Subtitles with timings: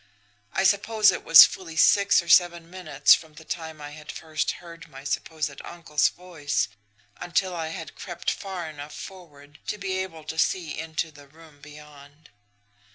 [0.53, 4.53] I suppose it was fully six or seven minutes from the time I had first
[4.53, 6.69] heard my supposed uncle's voice
[7.17, 11.61] until I had crept far enough forward to be able to see into the room
[11.61, 12.31] beyond.